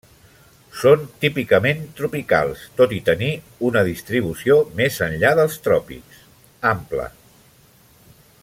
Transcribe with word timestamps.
Són 0.83 1.03
típicament 1.25 1.83
tropicals 1.99 2.63
tot 2.79 2.95
i 2.99 3.03
tenir 3.11 3.29
una 3.69 3.85
distribució 3.91 4.59
més 4.83 4.99
enllà 5.09 5.35
dels 5.41 5.63
tròpics, 5.69 6.25
ampla. 6.75 7.11